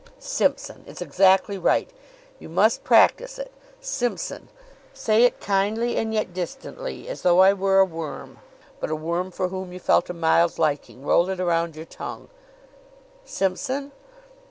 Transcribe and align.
"Simpson! 0.17 0.83
It's 0.87 0.99
exactly 0.99 1.59
right. 1.59 1.87
You 2.39 2.49
must 2.49 2.83
practice 2.83 3.37
it. 3.37 3.51
Simpson! 3.79 4.49
Say 4.95 5.25
it 5.25 5.39
kindly 5.39 5.95
and 5.95 6.11
yet 6.11 6.33
distantly, 6.33 7.07
as 7.07 7.21
though 7.21 7.41
I 7.41 7.53
were 7.53 7.77
a 7.79 7.85
worm, 7.85 8.39
but 8.79 8.89
a 8.89 8.95
worm 8.95 9.29
for 9.29 9.49
whom 9.49 9.71
you 9.71 9.79
felt 9.79 10.09
a 10.09 10.13
mild 10.15 10.57
liking. 10.57 11.05
Roll 11.05 11.29
it 11.29 11.37
round 11.37 11.75
your 11.75 11.85
tongue." 11.85 12.29
"Simpson." 13.25 13.91